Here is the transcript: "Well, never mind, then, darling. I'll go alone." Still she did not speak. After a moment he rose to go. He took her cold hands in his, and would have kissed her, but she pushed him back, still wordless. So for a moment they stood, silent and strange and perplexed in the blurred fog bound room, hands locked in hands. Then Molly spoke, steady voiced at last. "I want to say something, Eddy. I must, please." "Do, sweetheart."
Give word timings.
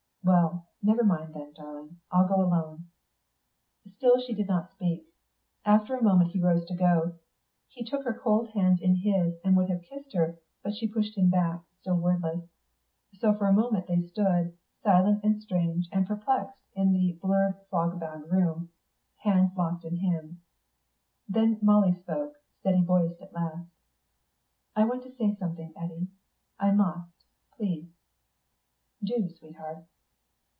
"Well, 0.23 0.67
never 0.83 1.03
mind, 1.03 1.33
then, 1.33 1.51
darling. 1.53 1.99
I'll 2.11 2.27
go 2.27 2.35
alone." 2.45 2.89
Still 3.97 4.19
she 4.21 4.35
did 4.35 4.47
not 4.47 4.69
speak. 4.69 5.07
After 5.65 5.95
a 5.95 6.03
moment 6.03 6.29
he 6.29 6.39
rose 6.39 6.63
to 6.65 6.75
go. 6.75 7.13
He 7.69 7.83
took 7.83 8.03
her 8.03 8.13
cold 8.13 8.49
hands 8.49 8.81
in 8.83 8.97
his, 8.97 9.39
and 9.43 9.57
would 9.57 9.67
have 9.71 9.81
kissed 9.81 10.13
her, 10.13 10.37
but 10.61 10.75
she 10.75 10.87
pushed 10.87 11.17
him 11.17 11.31
back, 11.31 11.61
still 11.79 11.95
wordless. 11.97 12.45
So 13.17 13.33
for 13.33 13.47
a 13.47 13.51
moment 13.53 13.87
they 13.87 13.99
stood, 13.99 14.55
silent 14.83 15.23
and 15.23 15.41
strange 15.41 15.89
and 15.91 16.05
perplexed 16.05 16.67
in 16.75 16.91
the 16.93 17.13
blurred 17.19 17.55
fog 17.71 17.99
bound 17.99 18.31
room, 18.31 18.69
hands 19.17 19.57
locked 19.57 19.85
in 19.85 19.97
hands. 19.97 20.37
Then 21.27 21.57
Molly 21.63 21.95
spoke, 21.95 22.35
steady 22.59 22.83
voiced 22.83 23.19
at 23.21 23.33
last. 23.33 23.71
"I 24.75 24.85
want 24.85 25.01
to 25.01 25.15
say 25.15 25.33
something, 25.39 25.73
Eddy. 25.75 26.09
I 26.59 26.73
must, 26.73 27.09
please." 27.57 27.89
"Do, 29.03 29.27
sweetheart." 29.27 29.83